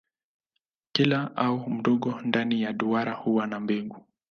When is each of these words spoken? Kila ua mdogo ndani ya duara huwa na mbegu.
Kila 0.91 1.29
ua 1.35 1.69
mdogo 1.69 2.21
ndani 2.21 2.61
ya 2.61 2.73
duara 2.73 3.13
huwa 3.13 3.47
na 3.47 3.59
mbegu. 3.59 4.05